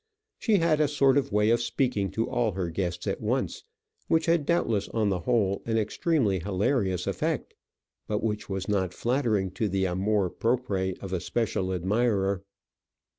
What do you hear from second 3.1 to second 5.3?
once, which had doubtless on the